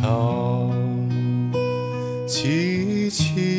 [0.00, 0.70] 草
[2.28, 3.57] 萋萋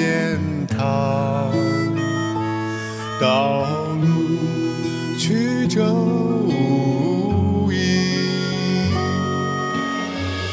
[0.00, 0.38] 天
[0.68, 1.50] 堂
[3.20, 3.64] 道
[3.96, 4.06] 路
[5.18, 7.74] 曲折无已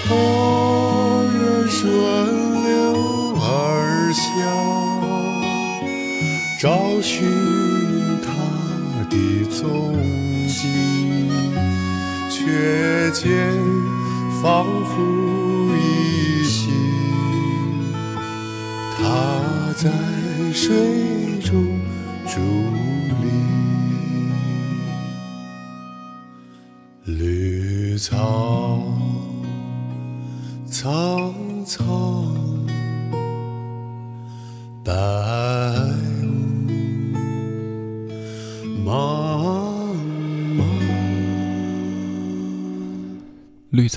[0.10, 1.86] 我愿顺
[2.64, 2.74] 流
[3.40, 4.24] 而下
[6.60, 7.22] 找寻
[8.24, 8.28] 它
[9.12, 9.94] 的踪
[10.48, 10.58] 迹
[12.32, 13.54] 却见
[14.42, 15.34] 仿佛
[20.67, 21.04] 绿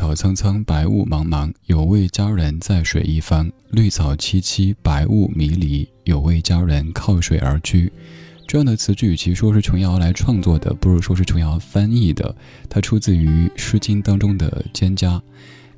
[0.08, 3.52] 草苍苍，白雾茫茫，有位佳人在水一方。
[3.72, 7.92] 绿草萋萋，白雾迷离，有位佳人靠水而居。
[8.46, 12.34] 这样的词句，与其说是琼瑶来创作的，不如说是琼瑶翻译的。
[12.70, 15.20] 它出自于《诗经》当中的《蒹葭》。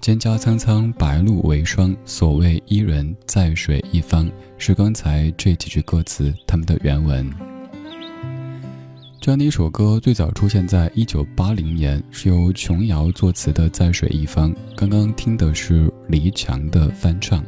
[0.00, 1.96] 蒹葭苍苍，白露为霜。
[2.04, 4.30] 所谓伊人，在水一方。
[4.58, 7.49] 是刚才这几句歌词他们的原文。
[9.20, 14.50] 这样的一首歌最早出现在一九八零年，是由琼瑶作词的《在水一方》。
[14.74, 17.44] 刚刚听的是黎强的翻唱。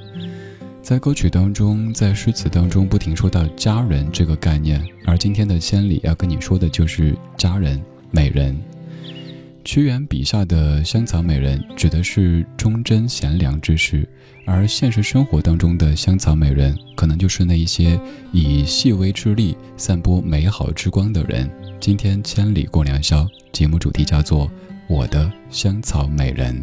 [0.83, 4.87] 在歌曲当中，在诗词当中，不停说到家人这个概念。
[5.07, 8.55] 而今天的千里要跟你说的就是家人、美人。
[9.65, 14.05] 屈原笔下的香草美人，指的是忠贞贤良之士；
[14.45, 17.99] 而现实生活当中的香草美人，可能就是那一些
[18.33, 21.49] 以细微之力散播美好之光的人。
[21.81, 24.47] 今天千里共良宵，节目主题叫做
[24.89, 26.61] 《我的香草美人》。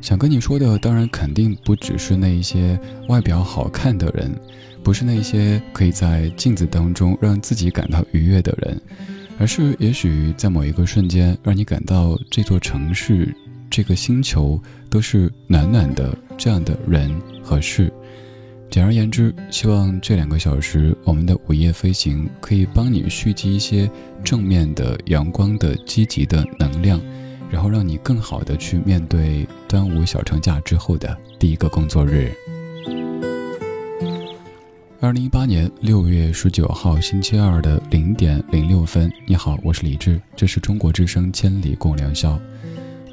[0.00, 2.78] 想跟你说的，当然肯定不只是那一些
[3.08, 4.34] 外表好看的人，
[4.82, 8.80] 不是那些可以在镜子当中让自己感到愉悦的人。
[9.38, 13.34] 而是，也许在某一个瞬间，让你感到这座城市、
[13.68, 17.10] 这个星球都是暖暖的这样的人
[17.42, 17.92] 和事。
[18.70, 23.90] 简而言之，希望这两个小时，我们的午夜飞行可以帮你蓄积一些
[24.22, 27.00] 正面的、阳光的、积极的能量，
[27.50, 32.32] 然后让你更好的去面对端午小长假之后的第一个工作日。
[35.02, 42.38] 二零一八年六月十九号星期二的零点零六分，你好，我是李志，这是中国之声千里共良宵。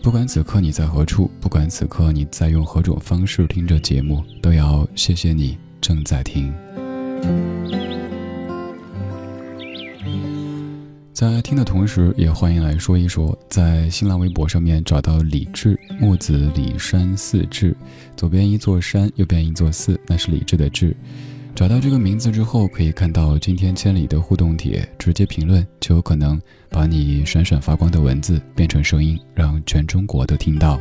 [0.03, 6.53] 不管此刻你在何处，不管此刻你在用何种方式听着节目，都要谢谢你正在听。
[11.11, 17.75] 在听的同时，也欢迎来说一说，在新浪微博上面找到李志木子李山寺志，
[18.15, 20.95] 左边一座山，右边一座寺，那是李志的志。
[21.55, 30.79] 找到这个名字之后，可以看到今天千里的互动帖，直接评论就有可能把你闪闪发光的文字变成声音，让全中国都听到。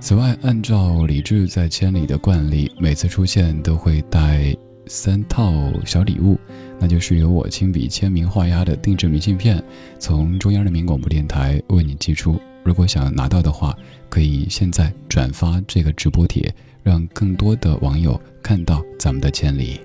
[0.00, 4.54] 此外，按照李智在千里的惯例，每次出现都会带
[4.86, 5.52] 三套
[5.86, 6.38] 小礼物，
[6.80, 9.62] 那就是由我亲笔签名画押的定制明信片，
[10.00, 12.38] 从中央人民广播电台为你寄出。
[12.64, 13.76] 如果想拿到的话，
[14.08, 16.52] 可以现在转发这个直播帖。
[16.84, 19.80] 让更多的网友看到咱们的千里。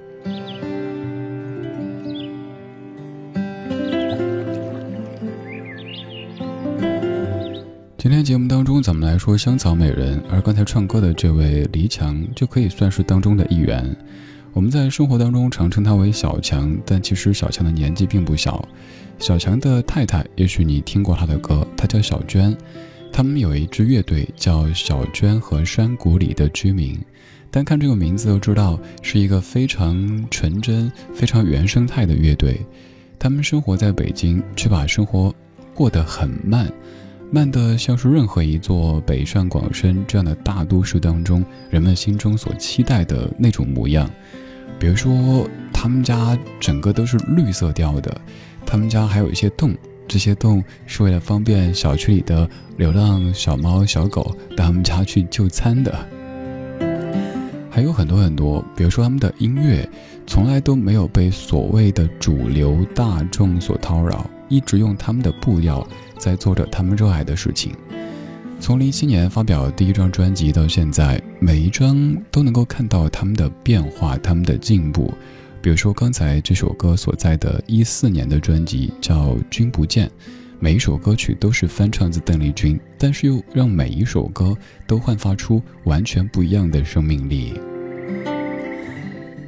[7.97, 13.95] 今天节目当中，咱们来说香草美人，而刚才唱歌的这位黎强就可以算是当中的一员。
[14.53, 18.67] 我们在生活当中常称他为小强，但其实小强的年纪并不小。
[19.17, 22.55] 小强的太太，也许你听过他的歌，他叫小娟。
[23.11, 26.99] 他们有一支乐队叫小娟和山谷里的居民，
[27.51, 32.59] 单看这个名字就知道是一个非常纯真、非常原生态的乐队。
[33.17, 35.33] 他们生活在北京，却把生活
[35.73, 36.71] 过得很慢，
[37.31, 44.09] 慢的像是任何一座北上广深这样的大都市当中人们心中所期待的那种模样。
[44.79, 48.19] 比如说，他们家整个都是绿色调的，
[48.65, 49.75] 他们家还有一些洞。
[50.07, 55.93] 这些洞是为了方便小区里的流浪小猫小狗到他们家去就餐的，
[57.69, 59.87] 还有很多很多，比如说他们的音乐，
[60.25, 65.87] 从来都没有被所谓的主流大众所叨扰，一直用他们的步调
[66.19, 67.73] 在做着他们热爱的事情。
[68.59, 75.13] 从零七年发表第一张专辑到现在，每一张都能够看到他们的变化，他们的进步。
[75.61, 80.07] 比如说刚才这首歌所在的一四年的专辑叫《君不见》，
[80.59, 84.55] 每一首歌曲都是翻唱自邓丽君，但是又让每一首歌
[84.85, 87.53] 都焕发出完全不一样的生命力。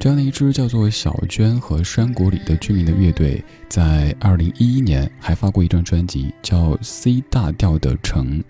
[0.02, 8.40] 这样的一支叫做小娟和山谷里的居民的乐队，在二零一一年还发过一张专辑叫《C 大调的城》，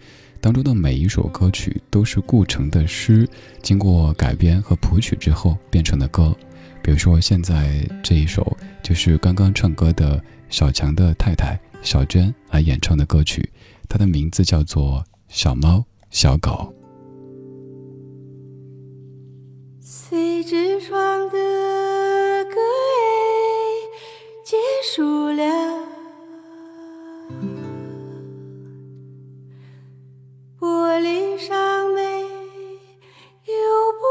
[0.40, 3.28] 当中的每一首歌曲都是顾城的诗，
[3.60, 6.34] 经过改编和谱曲之后变成的歌。
[6.82, 13.46] 比如说，现在这一首就是刚刚唱歌的小强的太太小娟来演唱的歌曲，
[13.90, 16.74] 它的名字叫做《小猫小狗》。
[20.12, 21.38] 随之窗的
[22.44, 22.60] 歌
[24.44, 25.42] 结束了，
[30.60, 32.26] 玻璃上没有
[33.98, 34.04] 不。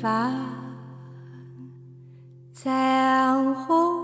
[0.00, 0.34] 发
[2.52, 4.03] 在暗红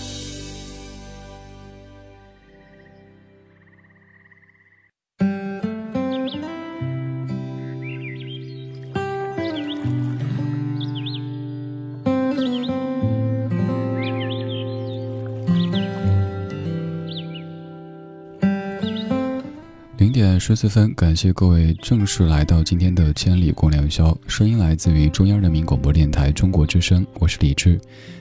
[20.51, 27.79] 十四分，感谢各位正式来到今天的《千里共良宵》，声音来自于中央人民广播电台中国之声，我是李志，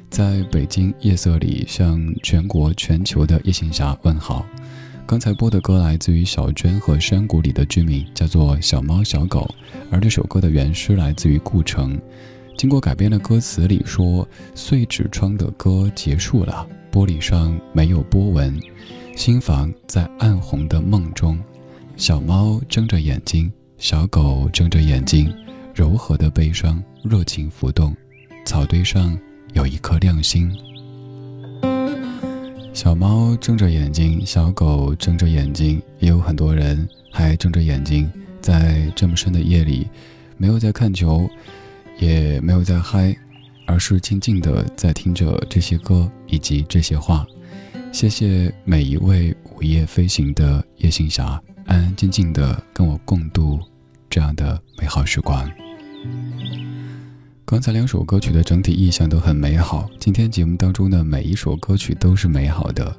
[0.08, 4.46] 在北京夜色里向全国全球的夜行侠问好。
[5.08, 9.52] 刚才播的歌来自于小娟和山谷里的居民，叫做《小猫小狗》，
[9.90, 12.00] 而这首歌的原诗来自于顾城，
[12.56, 18.56] 经过改编的歌词里说：“碎纸窗的歌结束了，玻璃上没有波纹，
[19.16, 21.36] 心房在暗红的梦中。”
[22.00, 25.30] 小猫睁着眼睛，小狗睁着眼睛，
[25.74, 27.94] 柔和的悲伤，热情浮动。
[28.46, 29.16] 草堆上
[29.52, 30.50] 有一颗亮星。
[32.72, 39.86] 小猫睁着眼睛，小狗睁着眼睛，也有很多人还睁着眼睛，在这么深的夜里，
[40.38, 41.28] 没有在看球，
[41.98, 43.14] 也没有在嗨，
[43.66, 47.26] 而是静静的在听着这些歌以及这些话。
[47.92, 51.40] 谢谢每一位午夜飞行的夜行侠。
[51.66, 53.58] 安安静静的跟我共度
[54.08, 55.50] 这样的美好时光。
[57.44, 62.96] 刚才两首歌曲的整体意象都很美好，今天节目当中的每一首歌曲都是美好的。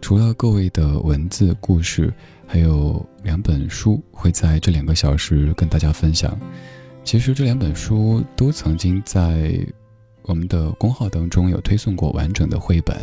[0.00, 2.12] 除了各位的文字故事，
[2.46, 6.36] 还有两本书会在这两个小时跟大家分享。
[7.04, 9.60] 其实这两本书都曾经在
[10.22, 12.96] 我们的公号当中有推送过完整的绘本。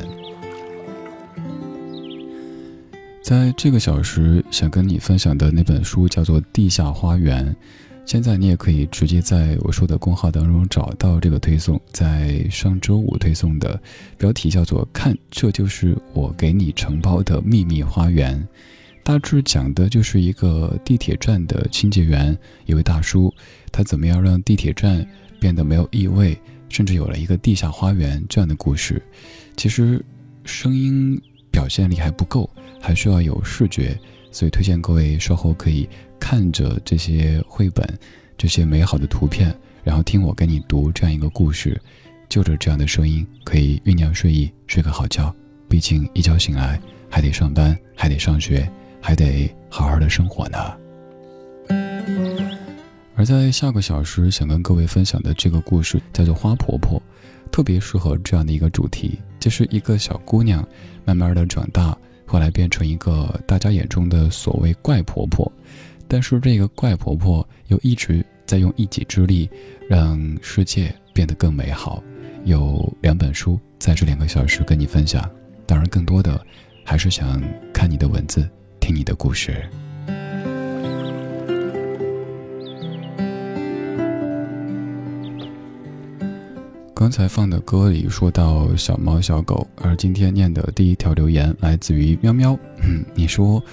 [3.22, 7.46] 在这个小时，想跟你分享的那本书叫做《地下花园》。
[8.06, 13.80] 现在你也可以直接在我说的公号当中找到这个推送，在上周五推送的，
[14.18, 18.48] 标题叫做“看，这就是我给你承包的秘密花园”。
[19.04, 22.36] 大致讲的就是一个地铁站的清洁员，
[22.66, 23.32] 一位大叔，
[23.72, 25.06] 他怎么样让地铁站
[25.40, 26.36] 变得没有异味，
[26.68, 29.00] 甚至有了一个地下花园这样的故事。
[29.56, 30.04] 其实，
[30.46, 31.20] 声音
[31.52, 32.50] 表现力还不够。
[32.80, 33.98] 还需要有视觉，
[34.32, 35.88] 所以推荐各位稍后可以
[36.20, 37.88] 看着这些绘本，
[38.38, 41.80] 这些美好的图片，然后听我给你读这样一个故事，
[42.28, 45.34] 就着这样的声音可以酝酿睡意，睡个好觉。
[45.68, 48.68] 毕竟一觉醒来还得上班，还得上学，
[49.00, 50.58] 还得好好的生活呢。
[53.16, 57.00] 而在下个小时想跟各位分享的这个故事叫做《花婆婆》，
[57.52, 60.66] 特别适合这样的一个主题，就是一个小姑娘
[61.04, 61.96] 慢慢的长大。
[62.30, 65.52] 后来变成一个大家眼中的所谓怪婆婆，
[66.08, 69.50] 但是这个怪婆婆又一直在用一己之力
[69.90, 72.04] 让世界变得更美好。
[72.46, 75.28] 有两本书在这两个小时跟你分享，
[75.66, 76.40] 当然更多的
[76.86, 77.42] 还是想
[77.74, 78.48] 看你的文字，
[78.80, 79.68] 听你的故事。
[87.00, 92.60] 刚才放的歌里说到小猫小狗，而今天念的第一条留言来自于喵喵。
[92.84, 93.64] 嗯，你说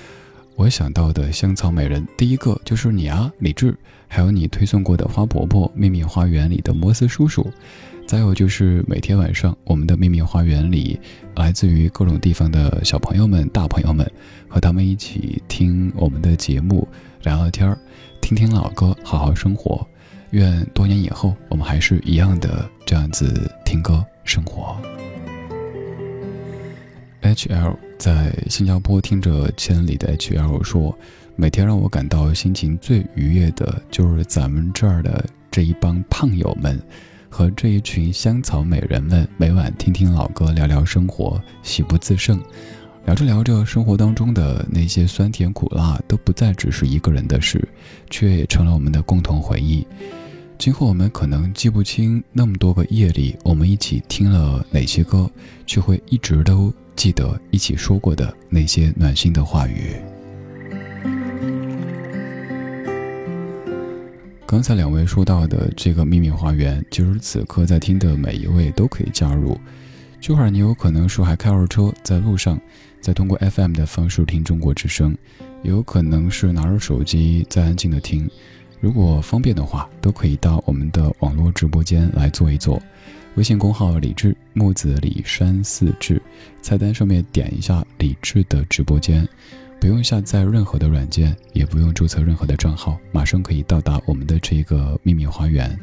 [0.54, 7.50] 我想到的香草美人，第一个就是你啊，李志，还有你推送过的花婆婆、秘密花园里的摩斯叔叔，
[8.06, 10.96] 再有就是每天晚上我们的秘密花园里，
[11.34, 14.08] 来自于各种地方的小朋友们、大朋友们，
[14.46, 16.86] 和他们一起听我们的节目，
[17.24, 17.76] 聊聊天儿，
[18.20, 19.84] 听听老歌，好好生活。
[20.36, 24.76] 愿多年以后，我们还是一样的这样子听歌生活。
[27.22, 30.94] H L 在新加坡听着千里的 H L 说，
[31.36, 36.78] 每天让我感到心情最愉悦的，就是咱们这儿的这一帮胖友们，
[37.30, 42.38] 和这一群香草美人们，每晚听听老歌，聊聊生活，喜不自胜。
[43.06, 47.66] 聊着聊着，生活当中的那些酸甜苦辣都不再只是一个人的事，
[48.10, 49.86] 却也成了我们的共同回忆。
[50.58, 55.30] 今后我们可能记不清那么多个夜里我们一起听了哪些歌，
[55.66, 59.94] 却会一直都记得一起说过的那些暖心的话语。
[64.46, 69.58] 刚才两位说到的这个秘密花园，就是此刻在听的每一位都可以加入。
[70.20, 72.58] 这会儿你有可能说还开着车在路上，
[73.00, 75.16] 在通过 FM 的方式听中国之声，
[75.62, 78.28] 也有可能是拿着手机在安静的听。
[78.80, 82.80] 如果方便的话，都可以到我们的网络直播间来坐一坐。
[83.36, 86.20] 微信公号李志木子李山四志，
[86.62, 89.28] 菜单上面点一下李志的直播间，
[89.78, 95.78] 不用下载任何的软件，也不用注册任何的账号，马上可以到达我们的这个秘密花园。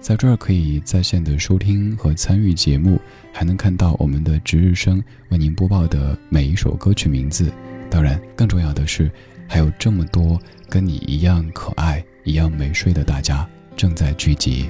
[0.00, 3.00] 在这儿可以在线的收听和参与节目，
[3.32, 7.52] 还能看到我们的值日生为您播报的每一首歌曲名字。
[7.90, 9.10] 当然，更重要的是，
[9.48, 14.66] 还有这么多跟你一样可爱、一样没睡的大家正在聚集。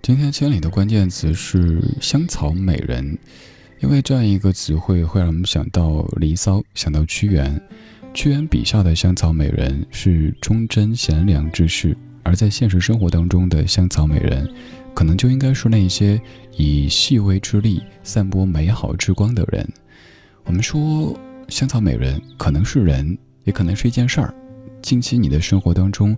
[0.00, 3.18] 今天千里的关键词是香草美人，
[3.80, 7.60] 因为这样一个词汇会让我们想到《离骚》，想到屈原。
[8.14, 14.48] 屈原笔下的香草美人是忠贞贤良之士，而在现实生活当中的香草美人，
[14.96, 16.20] 可能就应该是那些
[16.56, 19.68] 以细微之力散播美好之光的人。
[20.44, 21.14] 我们说
[21.48, 24.34] 香草美人可能是人，也可能是一件事儿。
[24.80, 26.16] 近期你的生活当中。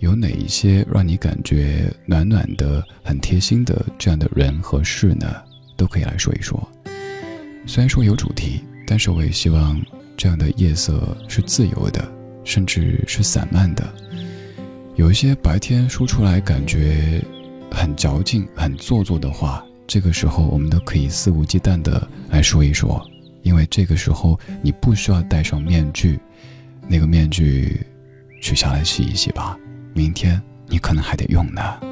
[0.00, 5.26] 有哪一些让你感觉暖暖的、很贴心的这样的人和事呢？
[5.76, 6.56] 都可以来说一说。
[7.66, 9.84] 虽然说有主题，但是我也希望
[10.16, 12.08] 这样的夜色是自由的，
[12.44, 13.92] 甚至是散漫的。
[14.94, 17.20] 有一些白天说出来感觉
[17.70, 23.04] 很矫情、很做作的话，这个时候我们都可以肆无忌惮的来说一说，
[23.42, 26.18] 因为这个时候你不需要戴上面具，
[26.86, 27.86] 那个面具
[28.40, 29.56] 取下来洗一洗吧。
[29.94, 31.87] 明天你可能还得用呢。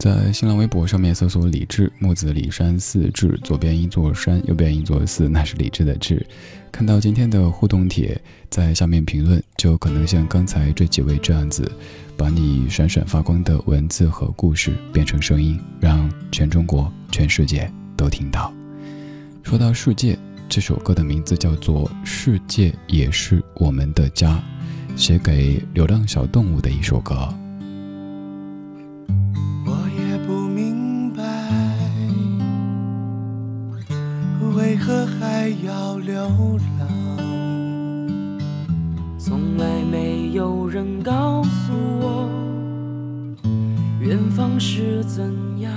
[0.00, 6.26] 在新浪微博上面搜索“李志木子李山四志”，左边一座山，右边一座寺，那是李志的志。
[6.72, 11.70] 看到今天的互动帖，在下面评论，就可能像刚才这几位这样子，
[12.16, 18.50] 把你闪闪发光的文字和故事变成声音，让全中国、全世界都听到。
[19.42, 24.42] 说到世界，这首歌的名字叫做《世界也是我们的家》，
[24.98, 27.28] 写给流浪小动物的一首歌。
[34.80, 36.14] 为何还要流
[36.78, 36.88] 浪？
[39.18, 42.26] 从来没有人告诉我，
[44.00, 45.70] 远方是怎样。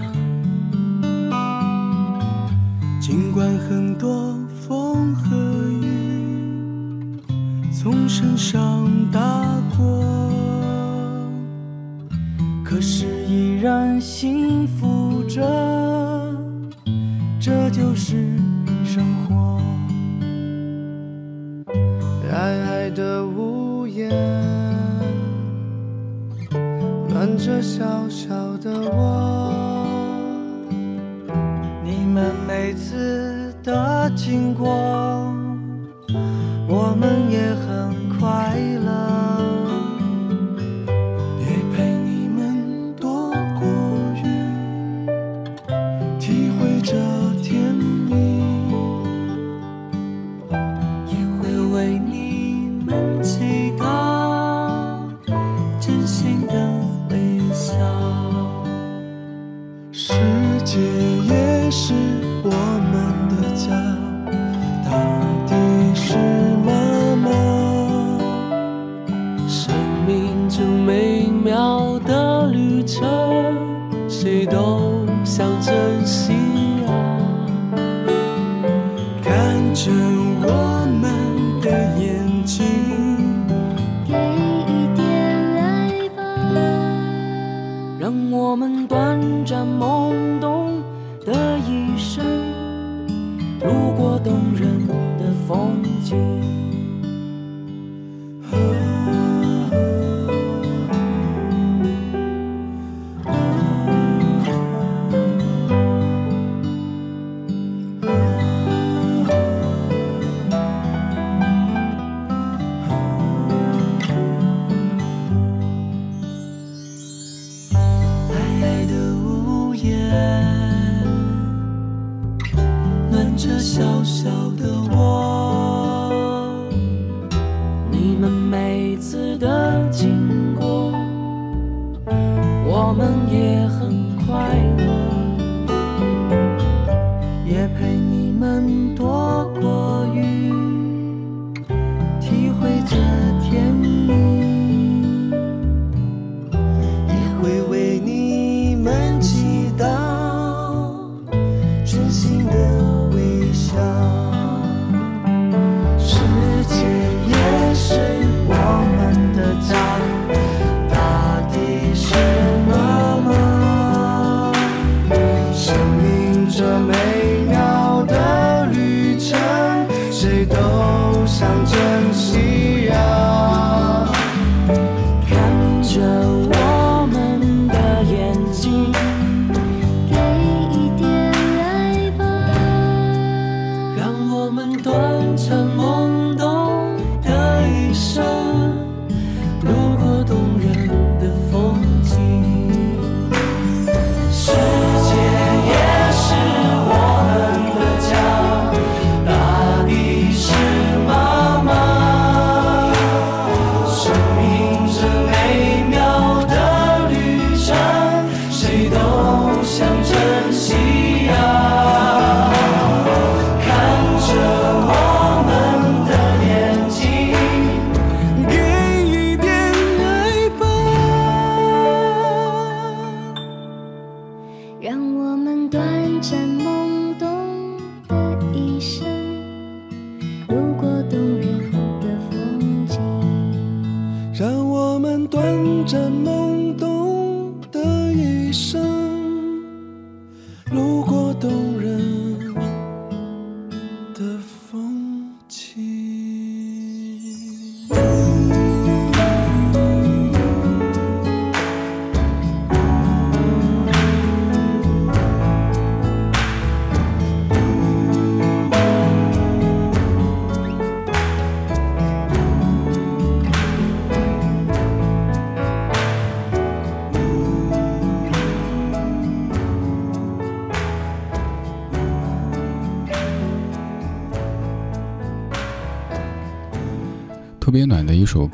[3.01, 5.35] 尽管很多风和
[5.81, 7.19] 雨
[7.73, 9.19] 从身上打
[9.75, 10.01] 过，
[12.63, 15.41] 可是依然幸福着，
[17.37, 18.32] 这就是
[18.93, 19.59] 生活。
[22.31, 24.11] 矮矮的屋檐，
[27.09, 29.22] 暖着小小的我。
[91.73, 92.23] 一生，
[93.61, 94.85] 路过动人
[95.17, 96.62] 的风景。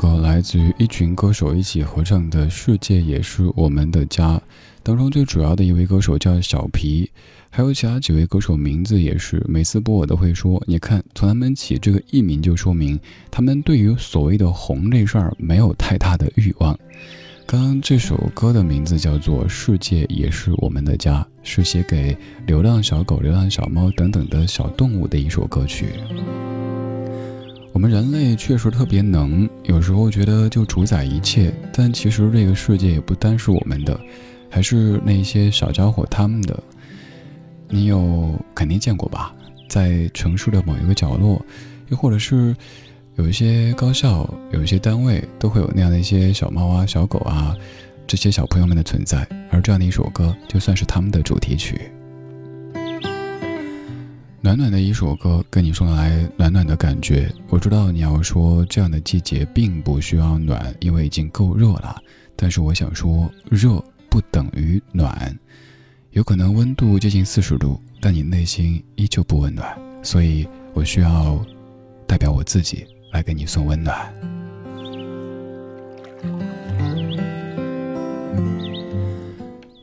[0.07, 4.37] 暖的一首歌，来自于一群歌手一起合唱的《世界也是我们的家》，
[4.81, 7.09] 当中最主要的一位歌手叫小皮，
[7.49, 12.97] 还有其他几位歌手名字也是，每次播我都会说，你看从他们起这个艺名就说明
[13.29, 16.77] 他们对于所谓的红这事儿没有太大的欲望。
[17.45, 25.87] 刚刚这首歌的名字叫做《世界也是我们的家》，是写给流浪小狗、流浪小猫等等的小动物的一首歌曲。
[27.71, 33.97] 我们人类确实特别能，有时候觉得就主宰一切，但其实这个世界也不单是我们的，
[34.49, 36.61] 还是那些小家伙他们的。
[37.69, 39.33] 你有肯定见过吧？
[39.69, 41.39] 在城市的某一个角落，
[41.89, 42.55] 又或者是
[43.15, 47.55] 有一些高校、有一些单位，都会有那样的一些小猫啊、小狗啊，
[48.07, 49.25] 这些小朋友们的存在。
[49.51, 51.91] 而这样的一首歌，就算是他们的主题曲。
[54.41, 57.29] 暖暖的一首歌，跟你送来暖暖的感觉。
[57.49, 62.01] 我知道你要说这样的季节并不需要暖，因为已经够热了。
[62.37, 65.37] 但是我想说，热不等于暖，
[66.11, 69.77] 有可能温度接近四十度，但你内心依旧不温暖。
[70.01, 71.37] 所以我需要
[72.07, 74.09] 代表我自己来给你送温暖。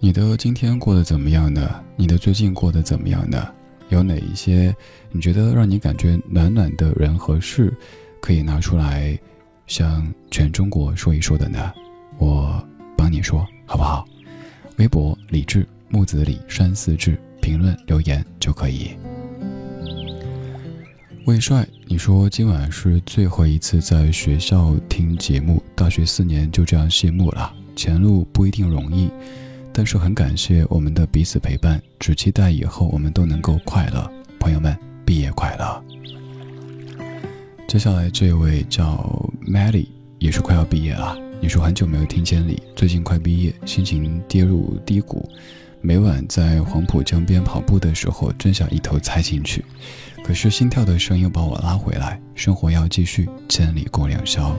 [0.01, 1.79] 你的今天过得怎么样呢？
[1.95, 3.47] 你的最近过得怎么样呢？
[3.89, 4.75] 有哪一些
[5.11, 7.73] 你觉得让你感觉暖暖的人和事，
[8.21, 9.19] 可以拿出来
[9.67, 11.73] 向全中国说一说的呢？
[12.19, 12.63] 我
[12.97, 14.05] 帮你说好不好？
[14.79, 18.91] 微博李志木子李山四志，评论留言就可以。
[21.25, 29.11] 魏帅，你说今晚是最后一次在学校听节目，大学四年就这样谢幕了，前路不一定容易。
[29.79, 34.11] 但是很感谢我们的彼此陪伴，只期待以后我们都能够快乐。
[34.41, 35.85] 朋友们，毕业快乐！
[37.69, 41.15] 接下来这位叫 Melly，也是快要毕业了。
[41.43, 45.29] 你说很久没有听千里，最近快毕业，心情跌入低谷。
[45.83, 49.63] 每晚在黄浦江边跑步的时候，真想一头栽进去，
[50.25, 52.19] 可是心跳的声音又把我拉回来。
[52.35, 54.57] 生活要继续，千里共良宵。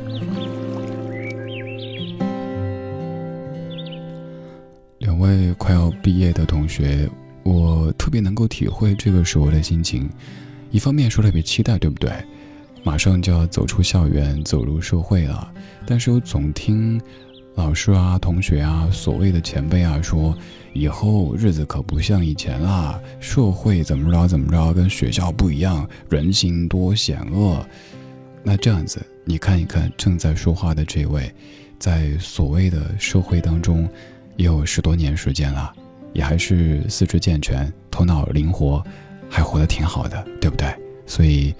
[6.07, 7.05] 毕业的同学，
[7.43, 10.09] 我特别能够体会这个时候的心情。
[10.71, 12.09] 一方面说特别期待，对不对？
[12.81, 15.51] 马上就要走出校园，走入社会了。
[15.85, 16.97] 但是又总听，
[17.55, 20.33] 老师啊、同学啊、所谓的前辈啊说，
[20.71, 27.67] 以后日子可不像以前啦，社会怎么着怎么着，跟学校不一样，人心多险恶。
[28.43, 31.29] 那这样子，你看一看正在说话的这位，
[31.77, 33.89] 在所谓的社会当中，
[34.37, 35.73] 也有十多年时间了，
[36.17, 38.83] 也还是四肢健全、头脑灵活，
[39.29, 40.67] 还活得挺好的，对不对？
[41.05, 41.53] 所以，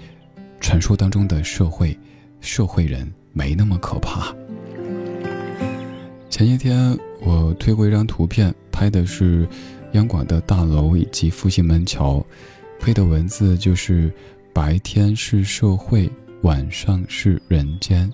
[0.58, 1.96] 传说当中的社会，
[2.40, 4.34] 社会人没那么可怕。
[6.28, 9.48] 前些天我推过一张图片，拍的是
[9.92, 12.20] 央广的大楼以及复兴门桥，
[12.80, 14.12] 配的文字就是
[14.52, 16.10] “白天是社会，
[16.42, 18.12] 晚上是人间”。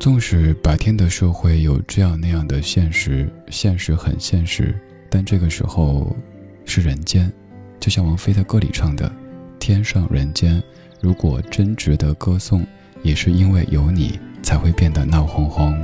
[0.00, 4.74] 纵使白天的社会有这样那样的现实，现实很现实，
[5.10, 6.16] 但这个时候
[6.64, 7.32] 是人间，
[7.80, 9.10] 就像王菲的歌里唱的
[9.58, 10.62] ：“天上人间，
[11.00, 12.66] 如果真值得歌颂，
[13.02, 15.74] 也是因为有你，才会变得闹哄哄。”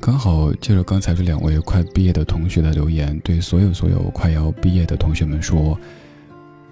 [0.00, 5.78] 刚好借着刚才这两位快毕业的同学的留言，对所有所有快要毕业的同学们说：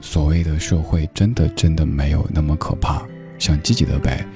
[0.01, 3.03] 所谓的社会真的真的没有那么可怕，
[3.39, 4.27] 想积极的呗。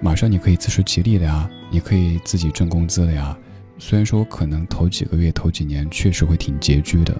[0.00, 3.36] 马上你可以自食其力了呀，你可以自己挣工资了呀。
[3.78, 7.16] 虽然说可能头几个月、头几年确实会挺拮据的，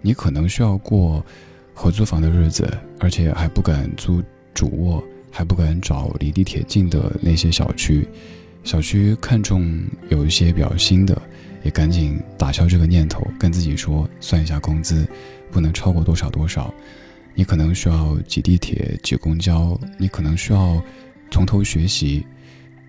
[0.00, 1.24] 你可能需要过
[1.74, 2.66] 合租房的日子，
[2.98, 4.22] 而且还不敢租
[4.54, 8.08] 主卧，还不敢找离地铁近的那些小区。
[8.64, 11.20] 小区看中有一些比较新的，
[11.62, 15.06] 也赶紧打消这个念头，跟自己说算一下工资，
[15.50, 16.72] 不能超过多少多少。
[17.34, 20.82] 你可能需要挤地铁、挤公交，你可能需要
[21.30, 22.24] 从头学习。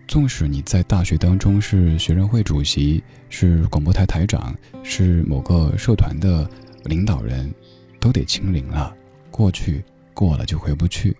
[0.08, 6.50] 纵使你在大学当中是学生会主席，是广播台台长，是某个社团的
[6.86, 7.54] 领导人，
[8.00, 8.96] 都得清零了。
[9.32, 11.16] 过去过了就回不去，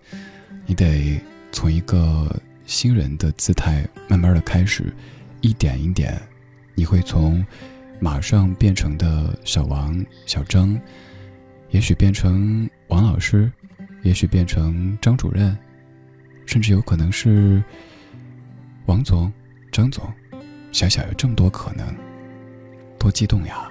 [0.66, 1.20] 你得
[1.52, 2.34] 从一个。
[2.66, 4.90] 新人的姿态慢慢的开始，
[5.42, 6.18] 一点一点，
[6.74, 7.44] 你会从
[8.00, 10.74] 马上变成的小王、小张，
[11.72, 13.52] 也许变成王老师，
[14.02, 15.54] 也许变成张主任，
[16.46, 17.62] 甚至有可能是
[18.86, 19.32] 王总、
[19.72, 20.04] 张总。
[20.72, 21.86] 想想有这么多可能，
[22.98, 23.70] 多激动呀！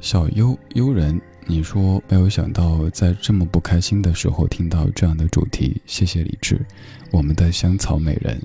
[0.00, 6.64] 小悠悠人，你说没有想到在这么不开心的时候听到这样的主题，谢谢李志，
[7.10, 8.40] 我们的香草美人。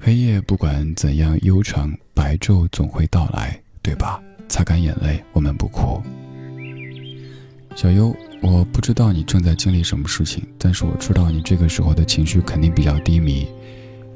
[0.00, 4.22] 黑夜不管怎样悠长，白昼总会到来，对吧？
[4.48, 6.02] 擦干眼泪，我们不哭。
[7.76, 13.48] 小优，我不知道你正在经历什么事情，但是我知道你这个时候的情绪肯定比较低迷。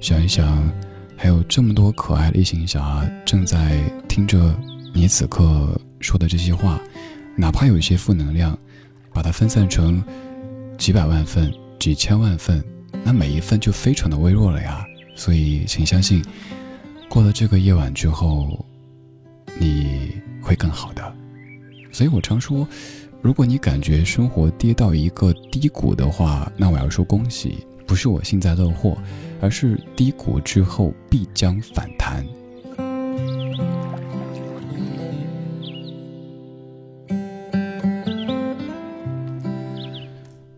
[0.00, 0.70] 想一想，
[1.16, 4.54] 还有这么多可爱的异性侠正在听着
[4.92, 5.80] 你此刻。
[6.00, 6.78] 说的这些话，
[7.34, 8.58] 哪怕有一些负能量，
[9.14, 10.04] 把它分散成
[10.76, 12.62] 几百万份、几千万份，
[13.02, 14.84] 那每一份就非常的微弱了呀。
[15.14, 16.22] 所以，请相信，
[17.08, 18.62] 过了这个夜晚之后，
[19.58, 20.10] 你
[20.42, 21.16] 会更好的。
[21.90, 22.68] 所以我常说，
[23.24, 28.98] 如果你感觉生活跌到一个低谷的话，那我要说恭喜，不是我幸灾乐祸，
[29.40, 32.22] 而是低谷之后必将反弹。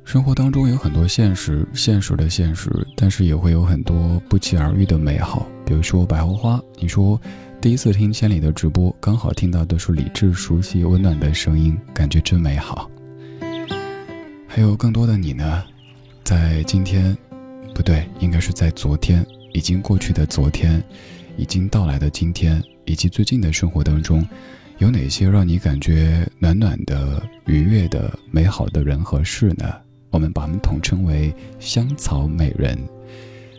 [0.05, 5.47] 生活当中有很多现实，现实的现实，但是也会有很多不期而遇的美好。
[5.65, 7.21] 比如说百合花，你说
[7.67, 12.89] 第一次听千里的直播，刚好听到的是理智、熟悉、温暖的声音，感觉真美好。
[14.47, 15.65] 还有更多的你呢，
[16.23, 17.19] 在今天，
[17.75, 20.81] 不对，应该是在昨天，已经过去的昨天，
[21.37, 24.25] 已经到来的今天，以及最近的生活当中，
[24.79, 29.75] 有哪些让你感觉暖暖的、愉悦的、美好的人和事呢？
[30.11, 32.79] 我们把它们统称为香草美人。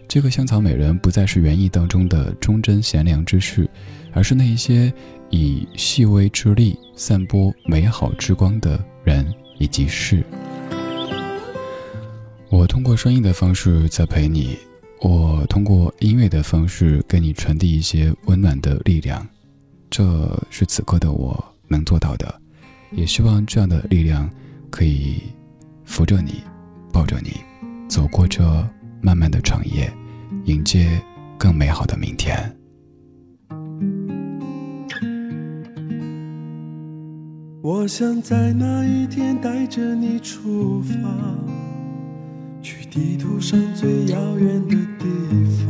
[0.08, 3.70] 这个香草美人不再是原意当中的忠贞贤良之士，
[4.13, 4.91] 而是那一些
[5.30, 10.24] 以细微之力散播美好之光的人以及事。
[12.50, 14.58] 我通过声音的方式在陪你，
[15.02, 19.28] 我通过音乐的方式给你传递一些温暖的力量，
[19.89, 22.41] 这是此刻的我能做到的。
[22.91, 24.30] 也希望这样的力量
[24.70, 25.22] 可以。
[25.89, 26.43] 扶着你，
[26.91, 27.32] 抱着你，
[27.88, 28.43] 走过这
[29.01, 29.91] 慢慢的长夜，
[30.45, 31.01] 迎接
[31.38, 32.38] 更美好的明天。
[37.62, 40.95] 我想在那一天带着你出发，
[42.62, 45.05] 去地图上最遥远的地
[45.60, 45.67] 方，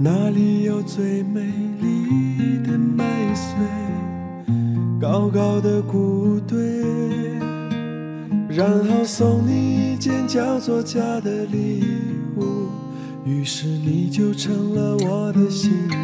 [0.00, 1.40] 那里有最美
[1.80, 3.54] 丽的麦穗。
[5.00, 6.58] 高高的谷堆，
[8.58, 11.80] 然后送你一件叫做家的礼
[12.36, 12.66] 物，
[13.24, 16.00] 于是你就成了我的新娘。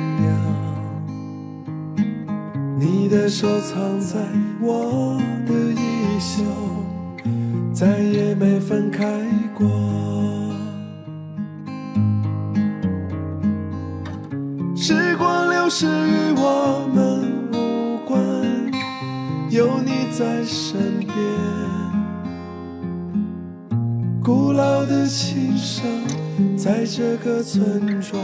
[2.79, 4.21] 你的手藏在
[4.61, 6.45] 我的衣袖，
[7.73, 9.05] 再也没分开
[9.53, 9.67] 过。
[14.77, 18.17] 时光流逝与我们无关，
[19.51, 21.64] 有你在身边。
[24.25, 25.85] 古老的琴声
[26.57, 28.19] 在这个村庄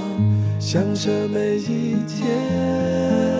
[0.58, 3.38] 响着每一天。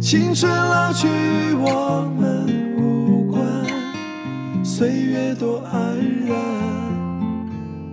[0.00, 6.36] 青春老去与我们无关，岁月多安然，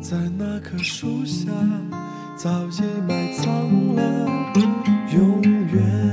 [0.01, 1.51] 在那棵树下
[2.36, 3.45] 早已埋藏
[3.93, 4.01] 了
[5.15, 6.12] 永远。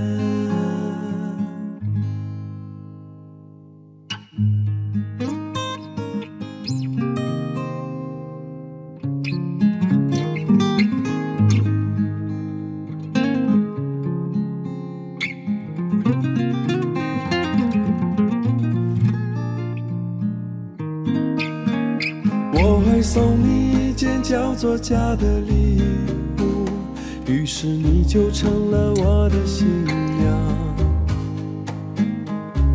[28.10, 29.96] 就成了我的新娘。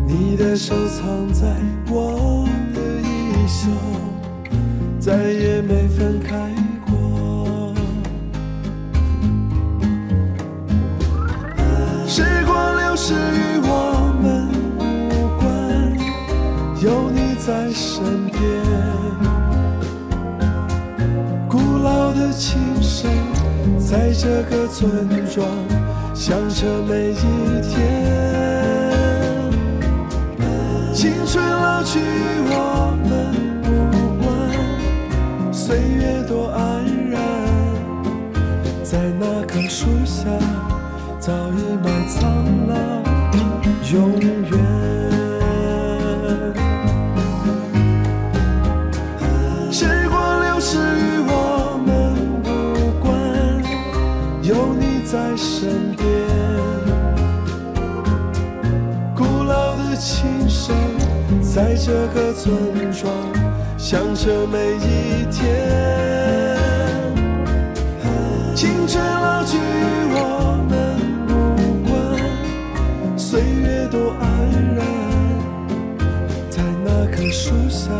[0.06, 1.46] 你的手藏在
[1.90, 3.68] 我的衣袖，
[4.98, 6.50] 再也没分开
[6.86, 7.74] 过。
[12.06, 14.80] 时光流逝与我们无
[15.38, 15.44] 关，
[16.80, 18.40] 有你在身边。
[21.46, 23.10] 古老的琴声
[23.78, 25.46] 在这个村庄
[26.14, 27.14] 响着每一
[27.62, 27.74] 天。
[30.92, 32.00] 青春老去
[32.48, 33.10] 我们
[33.64, 33.68] 无
[34.22, 34.26] 关，
[35.52, 37.20] 岁月多安然，
[38.82, 40.24] 在那棵树下
[41.18, 42.22] 早已埋藏
[42.66, 43.02] 了
[43.92, 45.15] 永远。
[61.56, 62.54] 在这个村
[62.92, 63.10] 庄
[63.78, 65.40] 想着每一天。
[68.54, 69.56] 青春老去
[70.12, 71.00] 我们
[71.30, 71.32] 无
[71.88, 74.26] 关，岁月多安
[74.76, 74.84] 然，
[76.50, 77.90] 在那棵树下。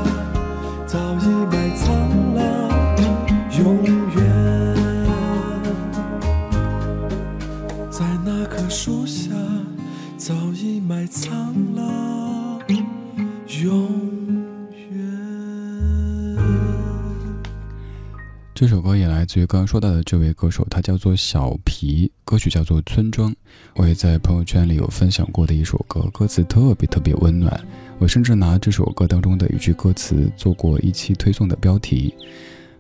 [18.57, 23.31] 这首歌也来自于刚刚说到的这位歌手，他叫做小皮，歌曲叫做《村庄》。
[23.75, 27.63] 我也在朋友圈里有分享过的一首歌，歌词特别特别温暖。
[27.99, 32.15] 我甚至拿这首歌当中的一句歌词做过一期推送的标题。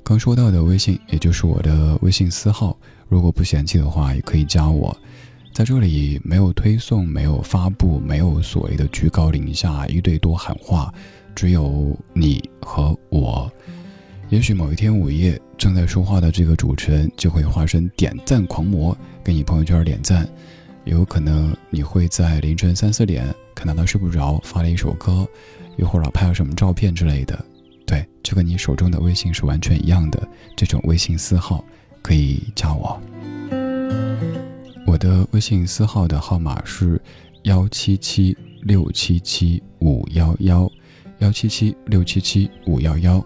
[0.03, 2.75] 刚说到的微信，也就是我的微信私号，
[3.07, 4.97] 如果不嫌弃的话，也可以加我。
[5.53, 10.91] 在这里没有推送，没有发布，没有所谓的居高临下一对多喊话，
[11.35, 13.53] 只有你和我。
[14.29, 20.29] 也许某一天午夜，正在说话的这个主持人就会化身点赞狂魔，给你朋友圈点赞。
[20.85, 25.27] 有可能你会在凌晨三四点看到他睡不着发了一首歌，
[25.77, 27.45] 一会儿拍了什么照片之类的。
[27.87, 30.29] 对，就跟你手中的微信是完全一样的。
[30.57, 31.65] 这种微信私号
[32.03, 33.01] 可以加我。
[34.87, 37.01] 我的微信私号的号码是
[37.45, 40.69] 幺七七六七七五幺幺，
[41.21, 43.25] 幺七七六七七五幺幺。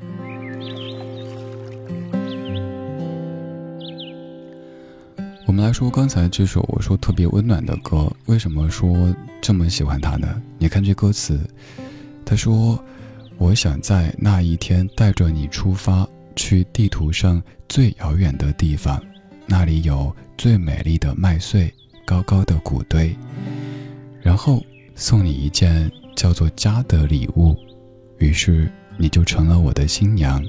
[5.50, 10.40] 我们来说刚才这首我说特别温暖的歌，为什么说这么喜欢它呢？
[10.58, 11.40] 你看这歌词，
[12.24, 12.80] 他说
[13.36, 19.02] ：“我想在那一天带着你出发，去地图上最遥远的地方，
[19.44, 21.74] 那里有最美丽的麦穗，
[22.04, 23.12] 高高的谷堆，
[24.22, 27.56] 然后送你一件叫做家的礼物，
[28.18, 30.40] 于是你就成了我的新娘，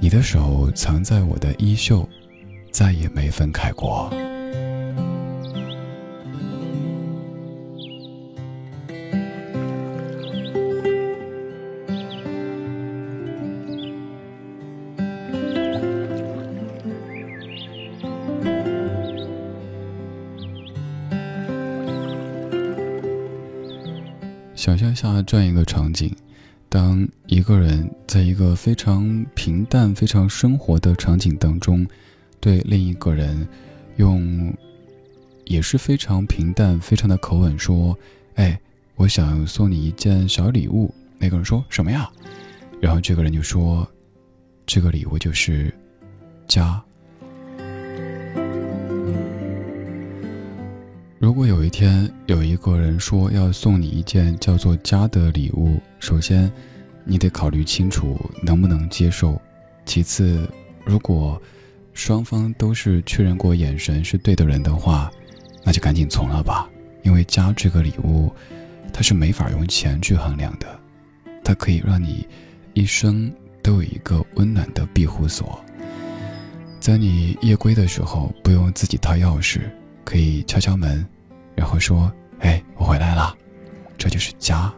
[0.00, 2.04] 你的手藏在我的衣袖。”
[2.72, 4.10] 再也没分开过。
[24.54, 26.14] 想象下这样一个场景：
[26.68, 31.84] 当一个人在一个非常平淡、非常生活的场景当中，
[32.42, 33.48] 对另一个人
[33.98, 34.52] 用
[35.44, 37.96] 也是非常平淡、非常的口吻说
[38.34, 38.60] ：“哎，
[38.96, 42.10] 我想送你一件小礼物。”那个人说什么呀？
[42.80, 43.88] 然后这个人就说
[44.66, 45.72] ：“这个礼物就是
[46.48, 46.82] 家。”
[51.20, 56.50] 如果有一天有一个人说要送你一件叫做“家”的礼物，首先，
[57.04, 59.40] 你得考虑清楚能不能接受；
[59.84, 60.50] 其次，
[60.84, 61.40] 如果
[61.94, 65.10] 双方都是确认过眼神是对的人的话，
[65.64, 66.68] 那就赶紧从了吧。
[67.02, 68.32] 因为“家”这个礼物，
[68.92, 70.80] 它是没法用钱去衡量的，
[71.44, 72.26] 它可以让你
[72.74, 73.32] 一生
[73.62, 75.62] 都有一个温暖的庇护所。
[76.80, 79.60] 在你夜归的时候，不用自己掏钥匙。
[80.04, 81.06] 可以敲敲门，
[81.54, 83.36] 然后说：“哎，我回来了。”
[83.96, 84.72] 这就是家。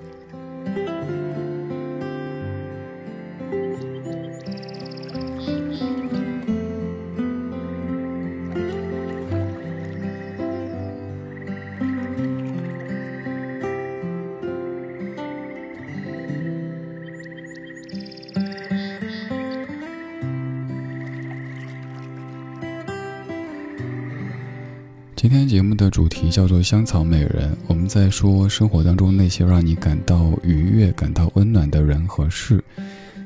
[26.64, 32.64] 香草美人”，我们在说生活当中那些让你感到愉悦、感到温暖的人和事。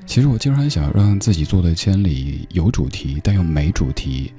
[0.05, 4.33] 其实我经常想让自己做的千里有主题，但又没主题，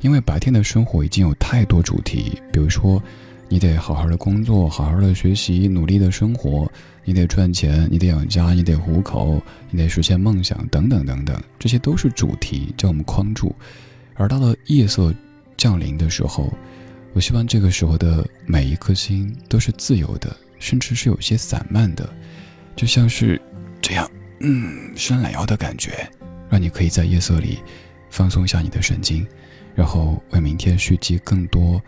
[0.00, 2.40] 因为白天的生活已经有太多主题。
[2.52, 3.02] 比如说，
[3.48, 6.66] 你得好好的工作，好好的学习，努力的生活；
[7.04, 13.54] 你得赚钱，你得养家，你得糊口，你得实现梦想，等等等等，这些都是主题，将我们框住。
[14.14, 15.12] 而到了夜色
[15.56, 16.52] 降临的时候，
[17.14, 22.12] 我希望这个时候的每一颗心都是自由的，甚至是有些散漫的，
[22.74, 23.40] 就像是
[23.80, 24.10] 这样，
[24.40, 26.10] 嗯，伸懒腰的感觉，
[26.50, 27.60] 让你可以在夜色里
[28.10, 29.24] 放松一下你的神经，
[29.76, 31.80] 然后为明天蓄积更多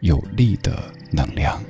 [0.00, 1.62] 有力的能量。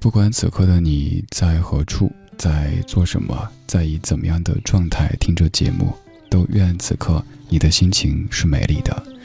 [0.00, 5.96] 不管此刻的你在何处，在做什么，在以怎么样的状态听着节目，
[6.28, 9.17] 都愿此刻你的心情是美丽的。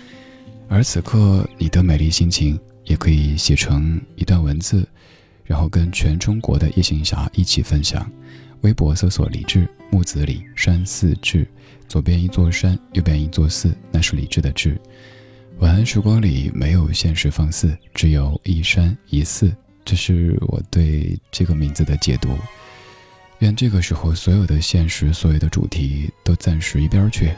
[0.74, 4.88] 而此刻，你的美丽心情也可以写成一段文字，
[5.44, 8.12] 然后跟全中国的夜行侠一起分享。
[8.62, 11.48] 微博搜索“李志木子李山寺志”，
[11.88, 14.76] 左边一座山，右边一座寺，那是李志的志。
[15.60, 19.56] 晚安时光里没有现实放肆，只有一山一寺，
[19.86, 22.36] 这是我对这个名字的解读。
[23.40, 27.32] 愿这个时候所有的现实，所有的主题都暂时一边去，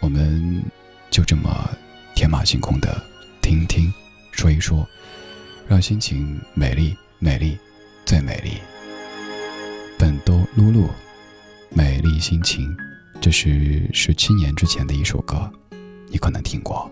[0.00, 0.62] 我们
[1.10, 1.66] 就这么。
[2.14, 3.02] 天马行空的
[3.42, 3.92] 听听
[4.30, 4.88] 说一说，
[5.66, 7.58] 让心情美丽美丽
[8.06, 8.52] 最美丽。
[9.98, 10.88] 本都露露，
[11.70, 12.74] 美丽心情，
[13.20, 15.50] 这是十七年之前的一首歌，
[16.08, 16.88] 你可能听过。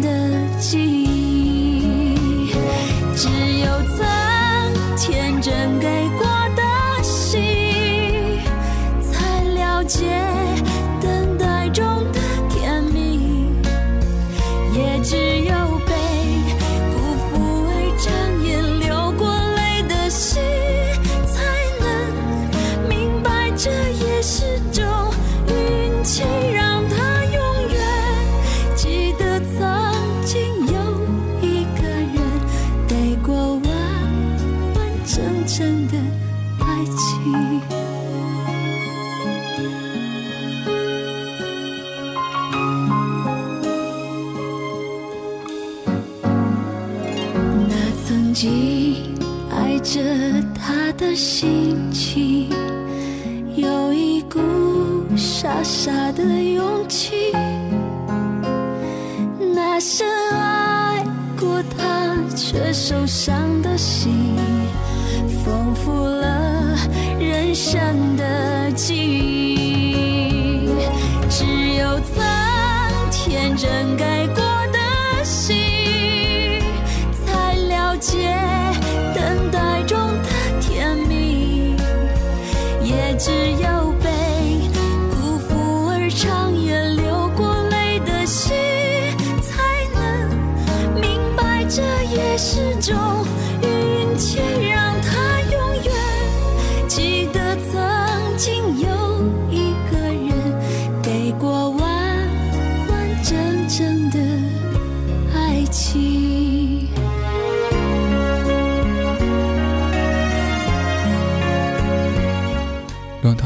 [0.00, 0.08] 的
[0.58, 1.11] 记忆，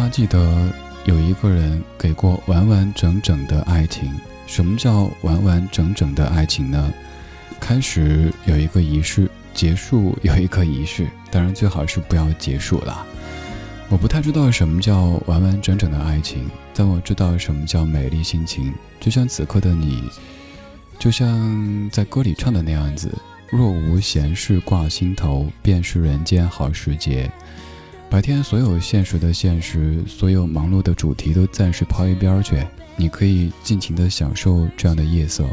[0.06, 0.72] 他记得
[1.04, 4.08] 有一个人给过完完整整的爱情。
[4.46, 6.94] 什么叫完完整整的爱情呢？
[7.58, 13.04] 开始有一个仪式，结束有一个仪式，当然最好是不要结束啦。
[13.88, 18.72] 我不太知道什么叫完完整整的爱情，但我知道什么叫美丽心情。
[19.00, 20.08] 就像此刻的你，
[21.00, 23.12] 就像在歌里唱的那样子：
[23.50, 27.28] 若无闲事挂心头，便是人间好时节。
[28.08, 32.56] 白天所有现实的现实，所有忙碌的主题都暂时抛一边儿去，
[32.96, 35.44] 你可以尽情的享受这样的夜色。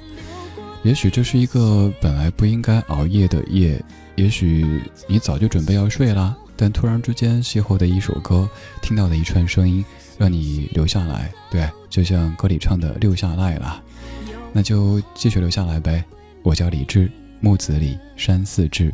[0.83, 3.83] 也许这是一个本来不应该熬夜的夜，
[4.15, 8.47] 也许你早就准备要睡啦，但突然之间邂逅的一首歌，
[8.81, 9.83] 听到的一串声音，
[10.17, 11.31] 让你留下来。
[11.51, 13.81] 对，就像歌里唱的“留下来”啦，
[14.53, 16.03] 那就继续留下来呗。
[16.43, 17.09] 我叫李志，
[17.41, 18.93] 木子李，山寺志，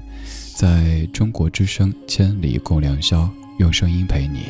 [0.56, 3.30] 在中国之声千里共良宵。
[3.60, 4.48] 用声音陪你。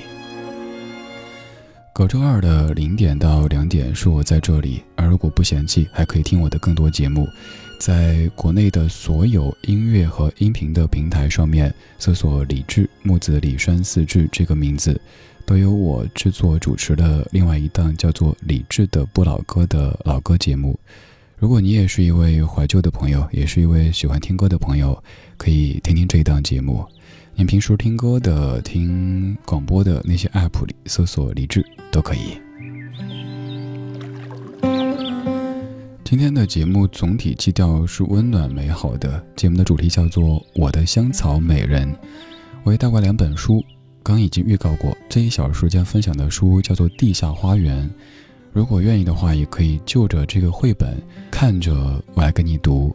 [1.91, 7.28] 隔周二的零点到两点是我在这里，而如果不嫌弃，还可以听我的更多节目。
[7.80, 14.99] 在国内的所有音乐和音频的平台上面，搜索“李志木子李山四志”这个名字，
[15.45, 20.80] 都有我制作主持的另外一档叫做“李志的不老歌”的老歌节目。
[21.38, 25.01] 如果你也是一位怀旧的朋友，也是一位喜欢听歌的朋友，
[25.38, 26.86] 可以听听这一档节目。
[27.39, 32.37] 您平时听歌的、听广播的那些 app 里搜索“李志”都可以。
[36.03, 41.87] 今天的节目总体基调是温暖美好的，节目的主题叫做《我的香草美人》。
[42.65, 43.63] 我也带过两本书，
[44.03, 47.87] 刚已经预告过，这一小时间分享的书叫做《地下花园》。
[48.51, 52.93] 如果愿意的话，也可以就着这个绘本看着我来跟你读。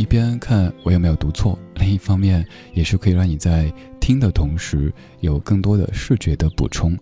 [0.00, 2.42] 一边看我有没有读错，另一方面
[2.72, 3.70] 也是可以让你在
[4.00, 4.90] 听的同时
[5.20, 6.98] 有更多的视觉的补充。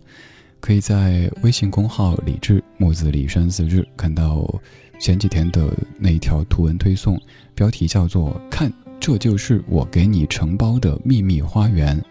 [0.59, 4.53] 可以在微信公号“李志木子李山四志”看到
[4.99, 7.17] 前几天的那一条图文推送，
[7.55, 8.69] 标题叫做“看，
[8.99, 12.03] 这就是我给你承包的秘密花园”。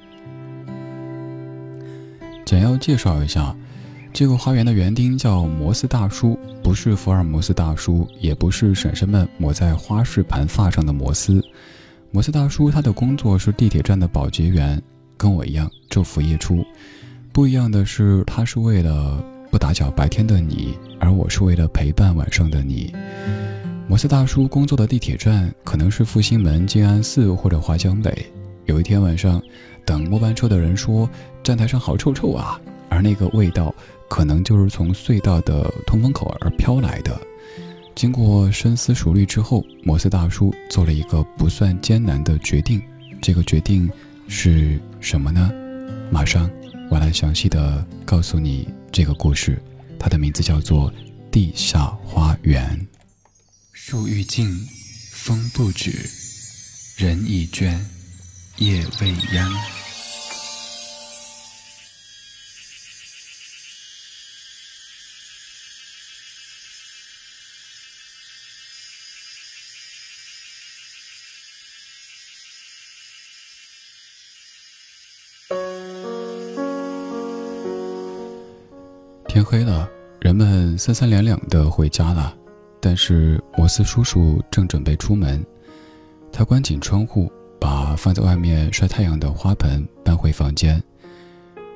[2.47, 3.55] 简要介绍一下。
[4.19, 11.41] 这个花园的园丁叫摩斯大叔，不是福尔摩斯大叔，也不是婶婶们抹在花式盘发上的摩斯。
[12.11, 14.83] 摩斯大叔他的工作是地铁站的保洁员，
[15.17, 16.65] 跟我一样昼伏夜出。
[17.33, 22.93] 不一样的是，他是为了不打搅白天的你，而我是为了陪伴晚上的你。
[23.87, 28.27] 摩斯大叔工作的地铁站可能是复兴门、静安寺或者华强北。
[28.67, 29.41] 有一天晚上，
[29.87, 31.09] 等末班车的人说
[31.41, 33.73] 站台上好臭臭啊，而那个味道。
[34.09, 37.21] 可能就是从隧道的通风口而飘来的。
[37.95, 42.81] 经过深思熟虑之后，摩斯大叔做了一个不算艰难的决定。
[43.21, 43.91] 这个决定
[44.29, 45.51] 是什么呢？
[46.11, 46.49] 马上
[46.91, 49.61] 我来详细的告诉你这个故事。
[49.99, 50.93] 它的名字叫做
[51.31, 52.79] 《地下花园》。
[53.73, 54.49] 树欲静，
[55.13, 55.91] 风不止，
[56.97, 57.77] 人已倦，
[58.59, 59.78] 夜未央。
[79.39, 79.89] 天黑了，
[80.21, 82.37] 人们三三两两的回家了，
[82.81, 85.47] 但是摩斯叔叔正准备出门。
[86.33, 87.31] 他关紧窗户，
[87.61, 90.83] 把放在外面晒太阳的花盆搬回房间。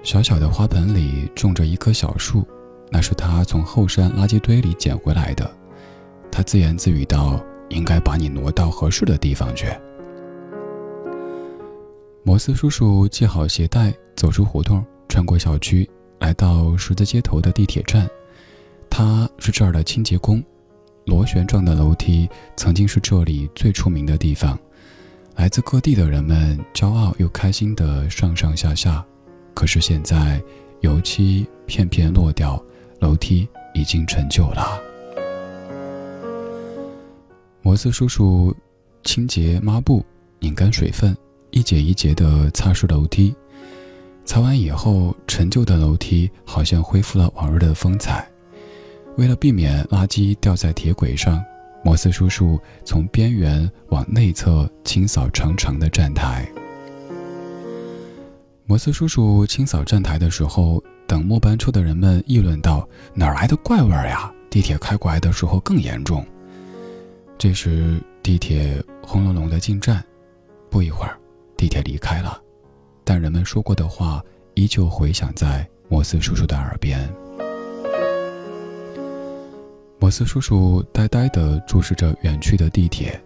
[0.02, 2.44] 小小的花盆里种着一棵小树，
[2.90, 5.48] 那是他从后山垃圾堆里捡回来的。
[6.32, 7.40] 他自言自语道
[7.70, 9.68] ：“应该把你挪到合适的地方去。”
[12.26, 15.88] 摩斯叔叔系好鞋带，走出胡同，穿过小区。
[16.22, 18.08] 来到十字街头的地铁站，
[18.88, 20.40] 他是这儿的清洁工。
[21.04, 24.56] 螺旋状的楼梯曾经是这里最出名的地方，
[25.34, 29.04] 来自各地的人们骄傲又开心地上上下下。
[29.52, 30.40] 可是现在，
[30.82, 32.62] 油漆片片落掉，
[33.00, 34.80] 楼梯已经陈旧了。
[37.62, 38.54] 摩斯叔叔
[39.02, 40.04] 清洁抹布，
[40.38, 41.16] 拧干水分，
[41.50, 43.34] 一节一节地擦拭楼梯。
[44.24, 48.26] 擦完以后，陈旧的楼梯好像恢复了往日的风采。
[49.16, 51.42] 为了避免垃圾掉在铁轨上，
[51.84, 56.48] 摩斯叔叔从边缘往内侧清扫长长的站台。
[58.64, 64.32] 摩斯叔叔清扫站台的时候，等末班车的人们议论道：“哪来的怪味儿呀？
[64.48, 66.24] 地铁开过来的时候更严重。”
[67.36, 70.02] 这时，地铁轰隆隆的进站，
[70.70, 71.18] 不一会儿，
[71.56, 72.40] 地铁离开了，
[73.04, 74.22] 但人们说过的话
[74.54, 77.08] 依旧回响在摩斯叔叔的耳边。
[79.98, 83.20] 摩斯叔叔呆呆地注视着远去的地铁，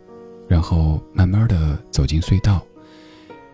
[0.47, 2.61] 然后慢慢地走进隧道。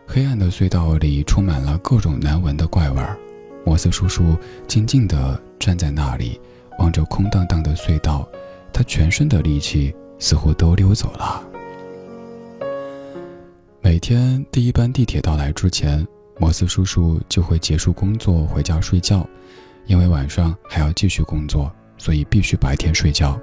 [0.06, 3.16] 黑暗的隧道里充满了各种难闻的怪味儿。
[3.64, 6.40] 摩斯叔叔静静地站在那里，
[6.80, 8.28] 望着空荡荡的隧道，
[8.72, 11.51] 他全身的力气似乎都溜走了。
[13.85, 16.07] 每天第一班地铁到来之前，
[16.39, 19.28] 摩斯叔叔就会结束工作回家睡觉，
[19.87, 21.70] 因为晚上还要继续工作。
[21.99, 23.39] 所以必须白天睡觉，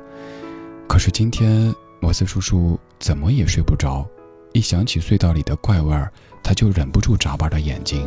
[0.88, 4.06] 可是今天摩斯叔叔怎么也睡不着，
[4.52, 6.12] 一想起隧道里的怪味儿，
[6.44, 8.06] 他就忍不住眨巴着眼睛。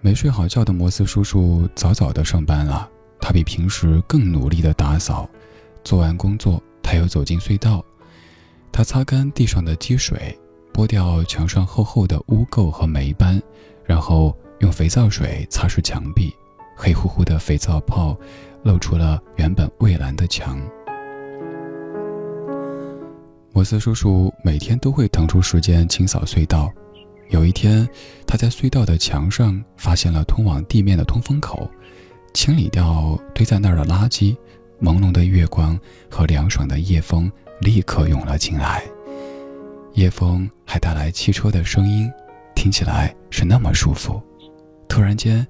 [0.00, 2.88] 没睡好觉的摩斯叔叔早早的上班了，
[3.20, 5.28] 他比平时更努力的打扫。
[5.82, 7.84] 做完工作，他又走进隧道，
[8.76, 10.36] 他擦干地上的积水，
[10.72, 13.40] 剥掉墙上厚厚的污垢和霉斑，
[13.84, 16.34] 然后用肥皂水擦拭墙壁。
[16.74, 18.18] 黑乎乎的肥皂泡，
[18.64, 20.60] 露出了原本蔚蓝的墙。
[23.52, 26.68] 摩斯叔叔每天都会腾出时间清扫隧道。
[27.30, 27.88] 有一天，
[28.26, 31.70] 他在隧道的墙上发现了通往地面的通风口，
[32.32, 34.36] 清理掉堆在那儿的垃圾。
[34.82, 35.78] 朦胧的月光
[36.10, 37.30] 和凉爽的夜风
[37.64, 38.84] 立刻涌了进来，
[39.94, 42.12] 夜风还带来汽车的声音，
[42.54, 44.22] 听起来是那么舒服。
[44.86, 45.44] 突然间。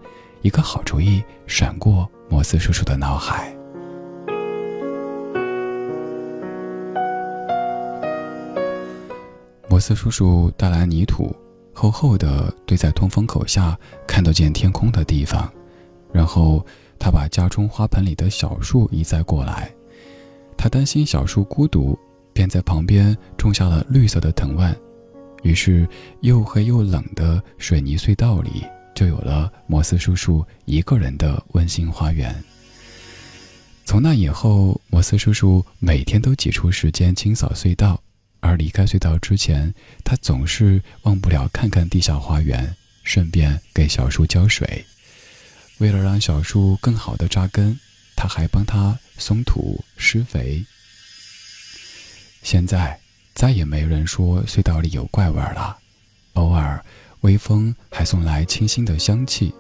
[0.45, 3.51] 一个好主意闪过摩斯叔叔的脑海。
[9.71, 11.35] 摩斯叔叔带来泥土，
[11.73, 13.75] 厚厚的堆在通风口下
[14.07, 15.51] 看得见天空的地方，
[16.13, 16.63] 然后
[16.99, 19.75] 他把家中花盆里的小树移栽过来。
[20.57, 21.99] 他担心小树孤独，
[22.33, 24.77] 便在旁边种下了绿色的藤蔓。
[25.43, 25.87] 于是，
[26.21, 28.65] 又黑又冷的水泥隧道里。
[28.95, 32.33] 就有了摩斯叔叔一个人的温馨花园。
[33.85, 38.01] 从那以后，摩斯叔叔每天都挤出时间清扫隧道，
[38.39, 39.75] 而离开隧道之前，
[40.05, 44.85] 他总是忘不了看看地下花园，顺便给小树浇水。
[45.79, 47.77] 为了让小树更好的扎根，
[48.15, 50.65] 他还帮他松土施肥。
[52.43, 52.99] 现在
[53.35, 55.77] 再也没人说隧道里有怪味了，
[56.35, 56.85] 偶尔。
[57.21, 59.51] 微风还送来清新的香气，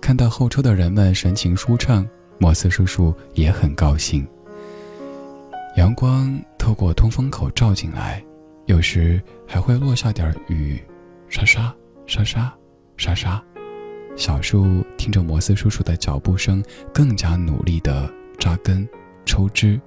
[0.00, 2.04] 看到候车的人们神情舒畅，
[2.40, 4.26] 摩斯叔叔也很高兴。
[5.76, 8.20] 阳光透过通风口照进来，
[8.66, 10.82] 有时还会落下点雨，
[11.28, 11.72] 沙沙
[12.08, 12.52] 沙沙
[12.96, 13.40] 沙沙。
[14.16, 16.60] 小树听着摩斯叔叔的脚步声，
[16.92, 18.88] 更加努力地扎根、
[19.24, 19.80] 抽枝。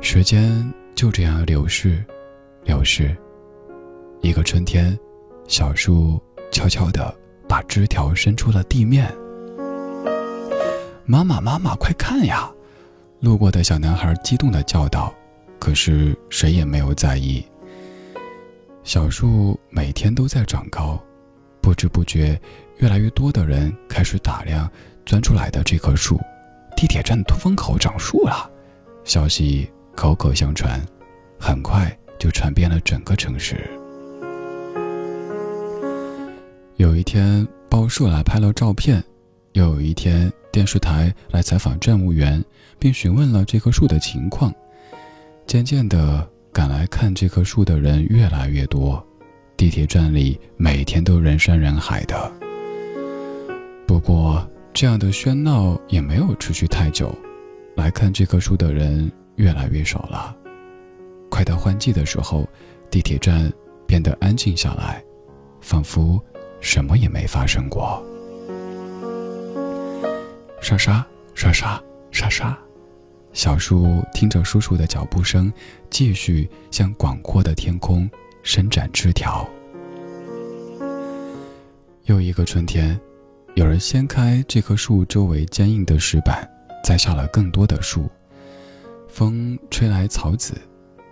[0.00, 2.04] 时间就这样流逝，
[2.64, 3.16] 流逝。
[4.20, 4.98] 一个春天。
[5.48, 7.12] 小树悄悄地
[7.48, 9.12] 把枝条伸出了地面。
[11.04, 12.48] 妈妈，妈妈，快看呀！
[13.18, 15.12] 路过的小男孩激动地叫道。
[15.58, 17.44] 可是谁也没有在意。
[18.84, 20.98] 小树每天都在长高，
[21.60, 22.40] 不知不觉，
[22.78, 24.70] 越来越多的人开始打量
[25.04, 26.18] 钻出来的这棵树。
[26.80, 28.50] 地铁站通风口长树了，
[29.04, 30.80] 消息口口相传，
[31.38, 33.68] 很快就传遍了整个城市。
[36.76, 38.98] 有一天，报社来拍了照片；
[39.52, 42.42] 又有一天，电视台来采访站务员，
[42.78, 44.50] 并询问了这棵树的情况。
[45.46, 49.06] 渐渐的，赶来看这棵树的人越来越多，
[49.54, 52.32] 地铁站里每天都人山人海的。
[53.86, 57.14] 不过，这样的喧闹也没有持续太久，
[57.76, 60.34] 来看这棵树的人越来越少了。
[61.28, 62.48] 快到换季的时候，
[62.90, 63.52] 地铁站
[63.86, 65.04] 变得安静下来，
[65.60, 66.20] 仿佛……
[66.62, 68.04] 什么也没发生过。
[70.60, 72.54] 沙沙沙沙，沙沙，
[73.32, 75.50] 小树听着叔叔的脚步声，
[75.88, 78.06] 继续向广阔的天空
[78.42, 79.48] 伸展枝条。
[82.04, 83.00] 又一个春天，
[83.54, 86.48] 有人掀开这棵树周围坚硬的石板，
[86.84, 88.08] 栽下了更多的树。
[89.08, 90.54] 风吹来草籽，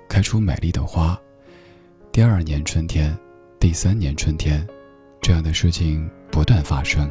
[0.08, 1.18] 开出美丽的花。
[2.12, 3.16] 第二年春天，
[3.58, 4.66] 第三年春天，
[5.20, 7.10] 这样的事情不断发生。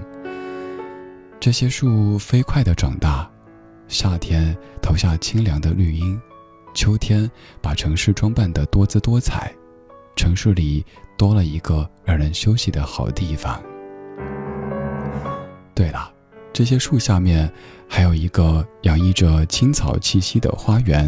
[1.39, 3.29] 这些树飞快地长大，
[3.89, 6.19] 夏天投下清凉的绿荫，
[6.73, 7.29] 秋天
[7.61, 9.53] 把城市装扮得多姿多彩，
[10.15, 10.83] 城市里
[11.17, 13.61] 多了一个让人休息的好地方。
[15.77, 16.11] 对了，
[16.51, 17.47] 这些树下面
[17.87, 21.07] 还有一个洋溢着青草气息的花园，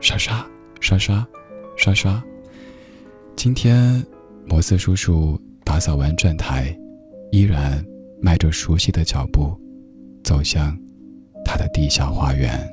[0.00, 0.46] 沙沙
[0.82, 1.26] 沙沙
[1.78, 2.22] 沙沙。
[3.34, 4.04] 今天，
[4.44, 6.78] 摩斯叔叔打扫完站台，
[7.32, 7.82] 依然
[8.20, 9.58] 迈着熟悉的脚步，
[10.22, 10.78] 走向
[11.42, 12.70] 他的地下花园。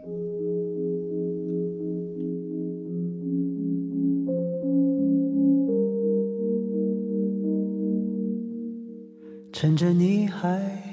[9.53, 10.92] 趁着你还。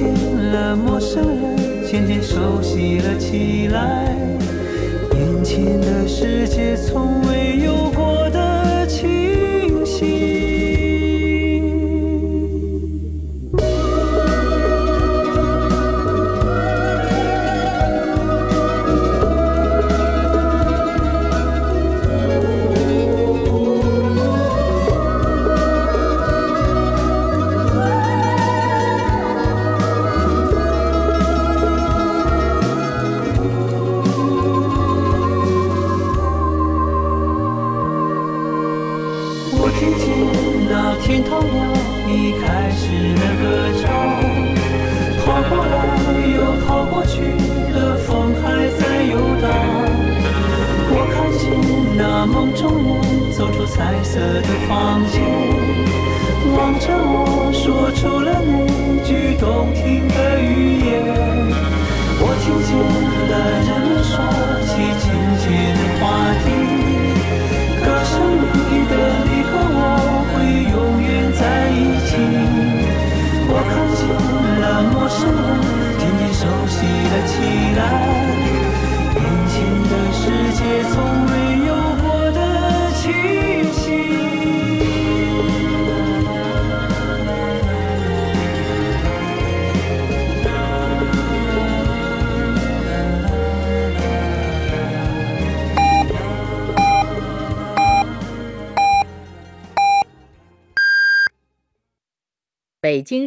[0.00, 0.14] 见
[0.50, 4.16] 了陌生人渐渐熟悉了起来。
[5.12, 7.89] 眼前的世界从未有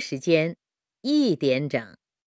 [0.03, 0.57] 时间
[1.01, 1.95] 一点整。